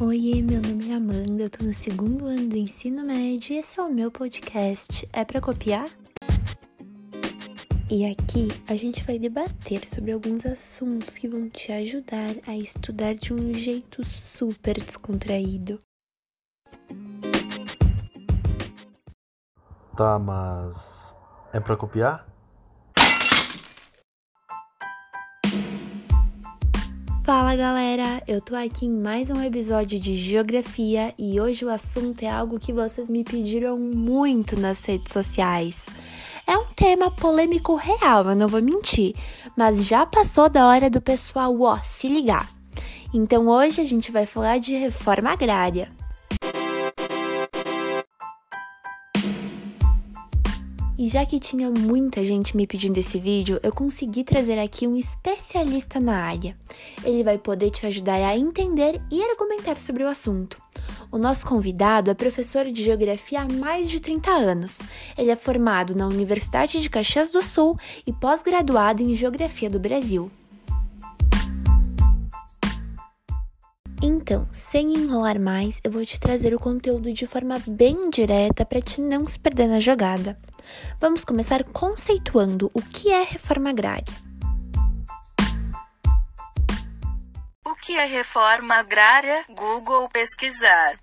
Oi, 0.00 0.42
meu 0.42 0.62
nome 0.62 0.92
é 0.92 0.94
Amanda, 0.94 1.42
eu 1.42 1.50
tô 1.50 1.64
no 1.64 1.74
segundo 1.74 2.26
ano 2.26 2.48
do 2.48 2.56
ensino 2.56 3.04
médio 3.04 3.54
e 3.54 3.58
esse 3.58 3.80
é 3.80 3.82
o 3.82 3.92
meu 3.92 4.12
podcast. 4.12 5.08
É 5.12 5.24
para 5.24 5.40
copiar? 5.40 5.88
E 7.90 8.06
aqui 8.06 8.46
a 8.68 8.76
gente 8.76 9.02
vai 9.02 9.18
debater 9.18 9.84
sobre 9.88 10.12
alguns 10.12 10.46
assuntos 10.46 11.18
que 11.18 11.26
vão 11.26 11.50
te 11.50 11.72
ajudar 11.72 12.36
a 12.46 12.56
estudar 12.56 13.16
de 13.16 13.34
um 13.34 13.52
jeito 13.52 14.04
super 14.04 14.78
descontraído. 14.78 15.80
Tá, 19.96 20.16
mas 20.16 21.12
é 21.52 21.58
para 21.58 21.76
copiar? 21.76 22.27
Fala 27.28 27.54
galera, 27.54 28.22
eu 28.26 28.40
tô 28.40 28.56
aqui 28.56 28.86
em 28.86 28.90
mais 29.02 29.28
um 29.28 29.42
episódio 29.42 30.00
de 30.00 30.16
Geografia 30.16 31.12
e 31.18 31.38
hoje 31.38 31.62
o 31.62 31.68
assunto 31.68 32.22
é 32.22 32.30
algo 32.30 32.58
que 32.58 32.72
vocês 32.72 33.06
me 33.06 33.22
pediram 33.22 33.78
muito 33.78 34.58
nas 34.58 34.82
redes 34.82 35.12
sociais. 35.12 35.84
É 36.46 36.56
um 36.56 36.64
tema 36.74 37.10
polêmico 37.10 37.74
real, 37.74 38.24
eu 38.30 38.34
não 38.34 38.48
vou 38.48 38.62
mentir, 38.62 39.14
mas 39.54 39.84
já 39.84 40.06
passou 40.06 40.48
da 40.48 40.66
hora 40.66 40.88
do 40.88 41.02
pessoal 41.02 41.54
ó, 41.60 41.78
se 41.84 42.08
ligar. 42.08 42.48
Então 43.12 43.46
hoje 43.46 43.82
a 43.82 43.84
gente 43.84 44.10
vai 44.10 44.24
falar 44.24 44.56
de 44.56 44.74
reforma 44.74 45.30
agrária. 45.30 45.97
E 50.98 51.06
já 51.08 51.24
que 51.24 51.38
tinha 51.38 51.70
muita 51.70 52.26
gente 52.26 52.56
me 52.56 52.66
pedindo 52.66 52.98
esse 52.98 53.20
vídeo, 53.20 53.60
eu 53.62 53.72
consegui 53.72 54.24
trazer 54.24 54.58
aqui 54.58 54.84
um 54.84 54.96
especialista 54.96 56.00
na 56.00 56.24
área. 56.24 56.56
Ele 57.04 57.22
vai 57.22 57.38
poder 57.38 57.70
te 57.70 57.86
ajudar 57.86 58.20
a 58.20 58.36
entender 58.36 59.00
e 59.08 59.22
argumentar 59.22 59.78
sobre 59.78 60.02
o 60.02 60.08
assunto. 60.08 60.60
O 61.12 61.16
nosso 61.16 61.46
convidado 61.46 62.10
é 62.10 62.14
professor 62.14 62.64
de 62.64 62.82
geografia 62.82 63.42
há 63.42 63.48
mais 63.48 63.88
de 63.88 64.00
30 64.00 64.28
anos. 64.28 64.80
Ele 65.16 65.30
é 65.30 65.36
formado 65.36 65.94
na 65.94 66.04
Universidade 66.04 66.82
de 66.82 66.90
Caxias 66.90 67.30
do 67.30 67.42
Sul 67.42 67.76
e 68.04 68.12
pós-graduado 68.12 69.00
em 69.00 69.14
Geografia 69.14 69.70
do 69.70 69.78
Brasil. 69.78 70.28
Então, 74.02 74.48
sem 74.52 74.94
enrolar 74.94 75.40
mais, 75.40 75.80
eu 75.84 75.92
vou 75.92 76.04
te 76.04 76.18
trazer 76.18 76.52
o 76.54 76.58
conteúdo 76.58 77.12
de 77.12 77.24
forma 77.24 77.62
bem 77.68 78.10
direta 78.10 78.64
para 78.64 78.80
te 78.80 79.00
não 79.00 79.28
se 79.28 79.38
perder 79.38 79.68
na 79.68 79.78
jogada. 79.78 80.36
Vamos 81.00 81.24
começar 81.24 81.64
conceituando 81.64 82.70
o 82.74 82.82
que 82.82 83.12
é 83.12 83.22
reforma 83.22 83.70
agrária. 83.70 84.14
O 87.66 87.74
que 87.74 87.96
é 87.96 88.04
reforma 88.04 88.74
agrária? 88.74 89.44
Google 89.48 90.08
pesquisar. 90.08 90.98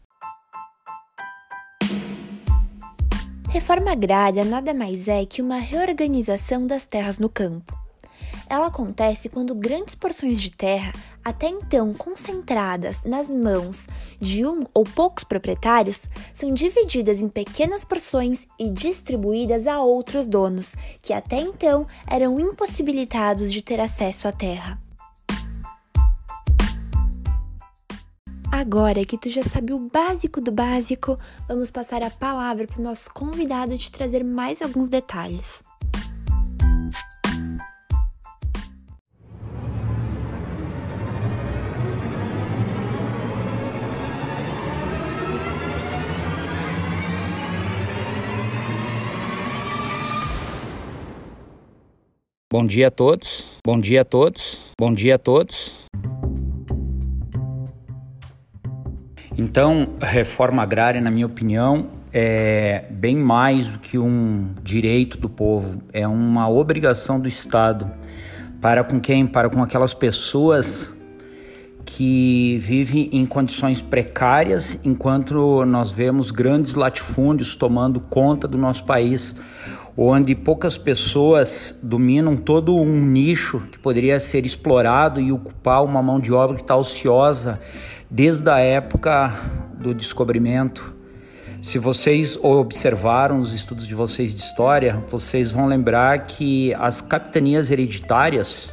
Reforma 3.50 3.94
agrária 3.94 4.44
nada 4.44 4.74
mais 4.74 5.08
é 5.08 5.26
que 5.26 5.42
uma 5.42 5.58
reorganização 5.58 6.68
das 6.68 6.86
terras 6.86 7.20
no 7.20 7.30
campo. 7.30 7.85
Ela 8.48 8.68
acontece 8.68 9.30
quando 9.30 9.56
grandes 9.56 9.96
porções 9.96 10.42
de 10.42 10.52
terra, 10.52 10.92
até 11.24 11.48
então 11.48 11.94
concentradas 11.94 13.02
nas 13.04 13.30
mãos 13.30 13.88
de 14.20 14.46
um 14.46 14.64
ou 14.74 14.84
poucos 14.84 15.24
proprietários, 15.24 16.08
são 16.34 16.54
divididas 16.54 17.22
em 17.22 17.28
pequenas 17.28 17.84
porções 17.84 18.46
e 18.60 18.70
distribuídas 18.70 19.66
a 19.66 19.82
outros 19.82 20.26
donos, 20.26 20.76
que 21.02 21.14
até 21.14 21.40
então 21.40 21.88
eram 22.08 22.40
impossibilitados 22.40 23.52
de 23.52 23.62
ter 23.62 23.80
acesso 23.80 24.28
à 24.28 24.32
terra. 24.32 24.80
Agora 28.52 29.04
que 29.04 29.18
tu 29.18 29.28
já 29.28 29.44
sabe 29.44 29.74
o 29.74 29.80
básico 29.80 30.40
do 30.40 30.50
básico, 30.50 31.20
vamos 31.46 31.70
passar 31.70 32.02
a 32.02 32.10
palavra 32.10 32.66
para 32.66 32.80
o 32.80 32.84
nosso 32.84 33.14
convidado 33.14 33.78
te 33.78 33.92
trazer 33.92 34.24
mais 34.24 34.62
alguns 34.62 34.88
detalhes. 34.88 35.65
Bom 52.58 52.66
dia 52.66 52.88
a 52.88 52.90
todos. 52.90 53.44
Bom 53.68 53.78
dia 53.78 54.00
a 54.00 54.06
todos. 54.06 54.72
Bom 54.80 54.94
dia 54.94 55.16
a 55.16 55.18
todos. 55.18 55.74
Então, 59.38 59.90
reforma 60.02 60.64
agrária, 60.64 61.02
na 61.02 61.12
minha 61.12 61.26
opinião, 61.26 61.88
é 62.14 62.86
bem 62.90 63.18
mais 63.18 63.68
do 63.68 63.80
que 63.80 63.98
um 63.98 64.54
direito 64.64 65.18
do 65.18 65.28
povo, 65.28 65.82
é 65.92 66.08
uma 66.08 66.48
obrigação 66.50 67.20
do 67.20 67.28
Estado 67.28 67.92
para 68.62 68.86
com 68.86 69.02
quem? 69.02 69.28
Para 69.28 69.50
com 69.50 69.62
aquelas 69.62 69.94
pessoas 69.94 70.96
que 71.84 72.58
vivem 72.62 73.10
em 73.12 73.26
condições 73.26 73.82
precárias, 73.82 74.80
enquanto 74.82 75.66
nós 75.66 75.92
vemos 75.92 76.32
grandes 76.32 76.74
latifúndios 76.74 77.54
tomando 77.54 78.00
conta 78.00 78.48
do 78.48 78.58
nosso 78.58 78.86
país 78.86 79.36
onde 79.98 80.36
poucas 80.36 80.78
pessoas 80.78 81.78
dominam 81.82 82.36
todo 82.36 82.76
um 82.76 83.02
nicho 83.06 83.62
que 83.72 83.80
poderia 83.80 84.20
ser 84.20 84.46
explorado 84.46 85.22
e 85.22 85.32
ocupar 85.32 85.84
uma 85.84 86.02
mão 86.02 86.20
de 86.20 86.34
obra 86.34 86.56
que 86.56 86.62
está 86.62 86.76
ociosa 86.76 87.60
desde 88.10 88.50
a 88.50 88.60
época 88.60 89.34
do 89.80 89.94
descobrimento. 89.94 90.94
Se 91.62 91.80
vocês 91.80 92.38
observaram 92.42 93.40
os 93.40 93.54
estudos 93.54 93.88
de 93.88 93.96
vocês 93.96 94.36
de 94.36 94.42
história, 94.42 95.04
vocês 95.10 95.50
vão 95.50 95.66
lembrar 95.66 96.28
que 96.28 96.74
as 96.76 97.02
capitanias 97.02 97.72
hereditárias 97.72 98.70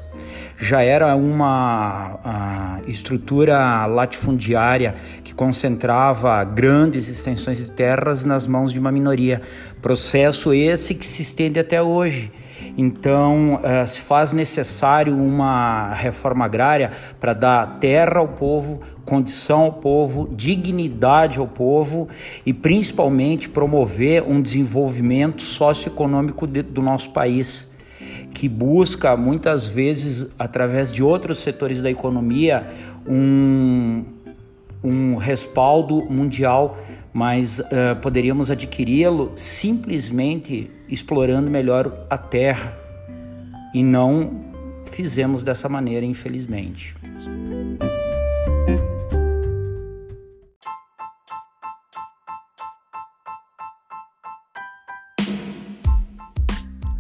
já 0.62 0.81
era 0.81 1.17
uma 1.17 2.81
estrutura 2.87 3.84
latifundiária 3.87 4.95
que 5.25 5.34
concentrava 5.34 6.45
grandes 6.45 7.09
extensões 7.09 7.59
de 7.59 7.69
terras 7.69 8.23
nas 8.23 8.47
mãos 8.47 8.73
de 8.73 8.78
uma 8.78 8.93
minoria. 8.93 9.43
Processo 9.83 10.55
esse 10.55 10.95
que 10.95 11.05
se 11.05 11.23
estende 11.23 11.59
até 11.59 11.83
hoje. 11.83 12.31
Então, 12.78 13.56
uh, 13.56 13.89
se 13.89 14.00
faz 14.00 14.33
necessário 14.33 15.17
uma 15.17 15.93
reforma 15.95 16.45
agrária 16.45 16.93
para 17.19 17.33
dar 17.33 17.81
terra 17.81 18.21
ao 18.21 18.29
povo, 18.29 18.81
condição 19.05 19.62
ao 19.62 19.73
povo, 19.73 20.31
dignidade 20.33 21.41
ao 21.41 21.49
povo 21.49 22.09
e 22.47 22.53
principalmente 22.53 23.49
promover 23.49 24.23
um 24.23 24.41
desenvolvimento 24.41 25.43
socioeconômico 25.43 26.47
do 26.47 26.81
nosso 26.81 27.11
país 27.11 27.72
que 28.43 28.49
busca 28.49 29.17
muitas 29.17 29.67
vezes 29.67 30.29
através 30.37 30.91
de 30.91 31.01
outros 31.01 31.39
setores 31.39 31.81
da 31.81 31.89
economia 31.89 32.67
um, 33.07 34.05
um 34.83 35.15
respaldo 35.15 36.05
mundial, 36.11 36.77
mas 37.13 37.61
uh, 37.61 37.95
poderíamos 38.03 38.51
adquiri-lo 38.51 39.31
simplesmente 39.37 40.69
explorando 40.89 41.49
melhor 41.49 42.05
a 42.11 42.19
terra 42.19 42.77
e 43.73 43.81
não 43.81 44.45
fizemos 44.87 45.45
dessa 45.45 45.69
maneira, 45.69 46.05
infelizmente. 46.05 46.97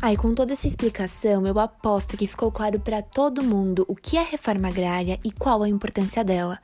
Aí, 0.02 0.16
com 0.16 0.34
toda 0.34 0.52
essa 0.52 0.66
explicação, 0.66 1.46
eu 1.46 1.60
aposto 1.60 2.16
que 2.16 2.26
ficou 2.26 2.50
claro 2.50 2.80
para 2.80 3.00
todo 3.00 3.40
mundo 3.40 3.84
o 3.86 3.94
que 3.94 4.18
é 4.18 4.22
reforma 4.24 4.66
agrária 4.66 5.16
e 5.22 5.30
qual 5.30 5.62
a 5.62 5.68
importância 5.68 6.24
dela. 6.24 6.58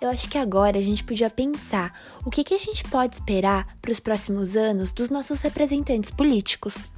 Eu 0.00 0.08
acho 0.08 0.30
que 0.30 0.38
agora 0.38 0.78
a 0.78 0.80
gente 0.80 1.02
podia 1.02 1.28
pensar 1.28 1.92
o 2.24 2.30
que, 2.30 2.44
que 2.44 2.54
a 2.54 2.58
gente 2.58 2.84
pode 2.84 3.16
esperar 3.16 3.66
para 3.82 3.90
os 3.90 3.98
próximos 3.98 4.54
anos 4.54 4.92
dos 4.92 5.10
nossos 5.10 5.42
representantes 5.42 6.12
políticos. 6.12 6.88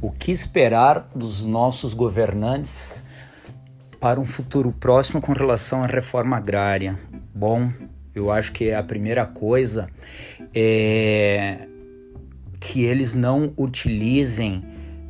O 0.00 0.12
que 0.12 0.30
esperar 0.30 1.10
dos 1.12 1.44
nossos 1.44 1.92
governantes 1.92 3.02
para 3.98 4.20
um 4.20 4.24
futuro 4.24 4.70
próximo 4.70 5.20
com 5.20 5.32
relação 5.32 5.82
à 5.82 5.88
reforma 5.88 6.36
agrária? 6.36 6.96
Bom, 7.34 7.72
eu 8.14 8.30
acho 8.30 8.52
que 8.52 8.72
a 8.72 8.82
primeira 8.82 9.24
coisa 9.24 9.88
é 10.54 11.66
que 12.60 12.84
eles 12.84 13.12
não 13.12 13.52
utilizem 13.58 14.62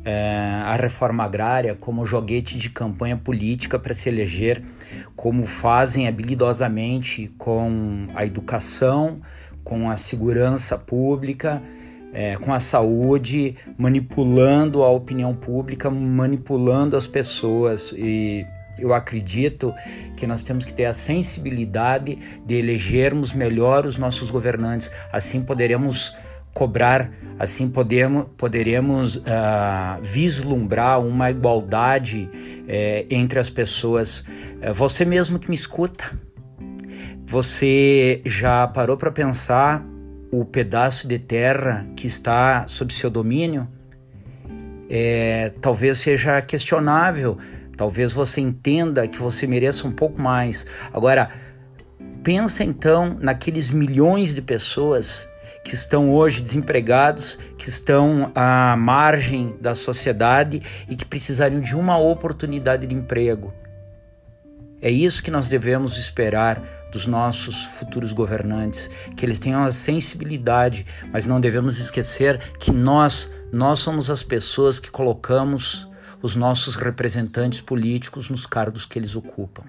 é, 0.03 0.61
a 0.65 0.75
reforma 0.75 1.23
agrária 1.23 1.75
como 1.75 2.05
joguete 2.05 2.57
de 2.57 2.69
campanha 2.69 3.15
política 3.15 3.77
para 3.77 3.93
se 3.93 4.09
eleger, 4.09 4.61
como 5.15 5.45
fazem 5.45 6.07
habilidosamente 6.07 7.31
com 7.37 8.07
a 8.15 8.25
educação, 8.25 9.21
com 9.63 9.89
a 9.89 9.95
segurança 9.95 10.77
pública, 10.77 11.61
é, 12.11 12.35
com 12.37 12.53
a 12.53 12.59
saúde, 12.59 13.55
manipulando 13.77 14.83
a 14.83 14.89
opinião 14.89 15.33
pública, 15.35 15.89
manipulando 15.89 16.97
as 16.97 17.07
pessoas 17.07 17.93
e 17.95 18.45
Eu 18.77 18.93
acredito 18.93 19.73
que 20.17 20.25
nós 20.25 20.43
temos 20.43 20.65
que 20.65 20.73
ter 20.73 20.85
a 20.85 20.93
sensibilidade 20.93 22.17
de 22.45 22.55
elegermos 22.55 23.33
melhor 23.33 23.85
os 23.85 23.97
nossos 23.97 24.31
governantes. 24.31 24.91
Assim 25.11 25.41
poderemos 25.41 26.15
cobrar, 26.53 27.11
assim 27.39 27.69
podemos, 27.69 28.27
poderemos 28.37 29.17
uh, 29.17 29.21
vislumbrar 30.01 31.01
uma 31.01 31.31
igualdade 31.31 32.29
uh, 32.31 33.07
entre 33.09 33.39
as 33.39 33.49
pessoas. 33.49 34.19
Uh, 34.19 34.73
você 34.73 35.03
mesmo 35.03 35.39
que 35.39 35.49
me 35.49 35.55
escuta, 35.55 36.11
você 37.25 38.21
já 38.25 38.67
parou 38.67 38.95
para 38.95 39.11
pensar 39.11 39.83
o 40.31 40.45
pedaço 40.45 41.07
de 41.07 41.17
terra 41.17 41.87
que 41.95 42.05
está 42.05 42.65
sob 42.67 42.93
seu 42.93 43.09
domínio? 43.09 43.67
É, 44.89 45.51
talvez 45.59 45.97
seja 45.97 46.39
questionável, 46.41 47.37
talvez 47.75 48.13
você 48.13 48.41
entenda 48.41 49.07
que 49.07 49.17
você 49.17 49.47
mereça 49.47 49.87
um 49.87 49.91
pouco 49.91 50.21
mais. 50.21 50.65
Agora, 50.91 51.29
pensa 52.23 52.63
então 52.63 53.17
naqueles 53.19 53.69
milhões 53.69 54.33
de 54.33 54.41
pessoas 54.41 55.27
que 55.63 55.73
estão 55.73 56.11
hoje 56.11 56.41
desempregados, 56.41 57.39
que 57.57 57.69
estão 57.69 58.31
à 58.35 58.75
margem 58.75 59.55
da 59.61 59.73
sociedade 59.73 60.61
e 60.89 60.95
que 60.95 61.05
precisariam 61.05 61.61
de 61.61 61.75
uma 61.75 61.97
oportunidade 61.97 62.85
de 62.85 62.93
emprego. 62.93 63.53
É 64.81 64.91
isso 64.91 65.23
que 65.23 65.31
nós 65.31 65.47
devemos 65.47 65.97
esperar 65.97 66.61
dos 66.91 67.07
nossos 67.07 67.63
futuros 67.63 68.11
governantes, 68.11 68.89
que 69.15 69.25
eles 69.25 69.39
tenham 69.39 69.63
a 69.63 69.71
sensibilidade, 69.71 70.85
mas 71.11 71.25
não 71.25 71.39
devemos 71.39 71.79
esquecer 71.79 72.39
que 72.59 72.69
nós, 72.69 73.33
nós 73.51 73.79
somos 73.79 74.09
as 74.09 74.21
pessoas 74.21 74.79
que 74.79 74.91
colocamos 74.91 75.87
os 76.23 76.37
nossos 76.37 76.75
representantes 76.75 77.59
políticos 77.59 78.29
nos 78.29 78.45
cargos 78.45 78.85
que 78.85 78.97
eles 78.97 79.13
ocupam. 79.13 79.65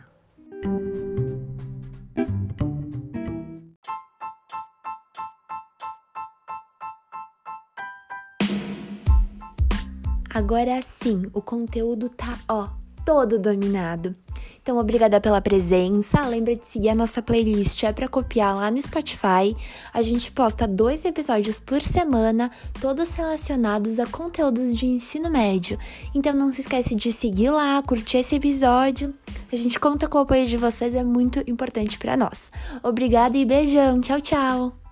Agora 10.33 10.81
sim, 10.83 11.29
o 11.33 11.43
conteúdo 11.43 12.09
tá, 12.09 12.39
ó, 12.49 12.69
todo 13.05 13.39
dominado. 13.39 14.15
Então, 14.64 14.78
obrigada 14.78 15.20
pela 15.20 15.43
presença. 15.43 16.26
Lembra 16.26 16.56
de 16.56 16.66
seguir 16.66 16.88
a 16.88 16.94
nossa 16.94 17.20
playlist, 17.20 17.82
é 17.82 17.93
para 17.93 18.08
copiar 18.08 18.56
lá 18.56 18.70
no 18.70 18.81
Spotify. 18.81 19.55
A 19.93 20.00
gente 20.00 20.32
posta 20.32 20.66
dois 20.66 21.05
episódios 21.05 21.61
por 21.61 21.82
semana, 21.82 22.50
todos 22.81 23.11
relacionados 23.11 23.99
a 23.99 24.06
conteúdos 24.06 24.75
de 24.75 24.87
ensino 24.87 25.28
médio. 25.28 25.78
Então, 26.14 26.32
não 26.32 26.50
se 26.50 26.62
esquece 26.62 26.94
de 26.94 27.12
seguir 27.12 27.50
lá, 27.50 27.82
curtir 27.82 28.16
esse 28.16 28.37
episódio. 28.37 29.12
A 29.52 29.56
gente 29.56 29.78
conta 29.78 30.08
com 30.08 30.16
o 30.16 30.22
apoio 30.22 30.46
de 30.46 30.56
vocês, 30.56 30.94
é 30.94 31.05
muito 31.05 31.44
importante 31.46 31.99
para 31.99 32.16
nós. 32.16 32.50
Obrigada 32.82 33.37
e 33.37 33.44
beijão. 33.44 34.00
Tchau, 34.00 34.22
tchau. 34.22 34.84